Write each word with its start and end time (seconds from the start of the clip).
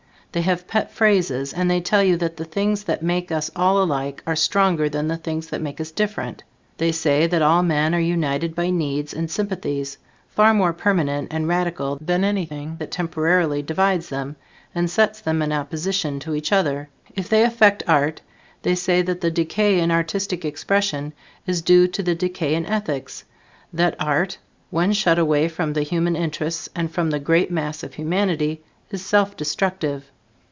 They 0.33 0.43
have 0.43 0.65
pet 0.65 0.93
phrases, 0.93 1.51
and 1.51 1.69
they 1.69 1.81
tell 1.81 2.01
you 2.01 2.15
that 2.15 2.37
the 2.37 2.45
things 2.45 2.85
that 2.85 3.03
make 3.03 3.33
us 3.33 3.51
all 3.53 3.83
alike 3.83 4.23
are 4.25 4.37
stronger 4.37 4.87
than 4.87 5.09
the 5.09 5.17
things 5.17 5.47
that 5.47 5.59
make 5.61 5.81
us 5.81 5.91
different. 5.91 6.41
They 6.77 6.93
say 6.93 7.27
that 7.27 7.41
all 7.41 7.63
men 7.63 7.93
are 7.93 7.99
united 7.99 8.55
by 8.55 8.69
needs 8.69 9.13
and 9.13 9.29
sympathies 9.29 9.97
far 10.29 10.53
more 10.53 10.71
permanent 10.71 11.27
and 11.31 11.49
radical 11.49 11.97
than 11.99 12.23
anything 12.23 12.77
that 12.79 12.91
temporarily 12.91 13.61
divides 13.61 14.07
them 14.07 14.37
and 14.73 14.89
sets 14.89 15.19
them 15.19 15.41
in 15.41 15.51
opposition 15.51 16.17
to 16.21 16.33
each 16.33 16.53
other. 16.53 16.87
If 17.13 17.27
they 17.27 17.43
affect 17.43 17.83
art, 17.85 18.21
they 18.61 18.75
say 18.75 19.01
that 19.01 19.19
the 19.19 19.31
decay 19.31 19.81
in 19.81 19.91
artistic 19.91 20.45
expression 20.45 21.11
is 21.45 21.61
due 21.61 21.89
to 21.89 22.01
the 22.01 22.15
decay 22.15 22.55
in 22.55 22.65
ethics, 22.67 23.25
that 23.73 23.97
art 23.99 24.37
when 24.69 24.93
shut 24.93 25.19
away 25.19 25.49
from 25.49 25.73
the 25.73 25.83
human 25.83 26.15
interests 26.15 26.69
and 26.73 26.89
from 26.89 27.09
the 27.09 27.19
great 27.19 27.51
mass 27.51 27.83
of 27.83 27.95
humanity 27.95 28.61
is 28.91 29.05
self 29.05 29.35
destructive. 29.35 30.09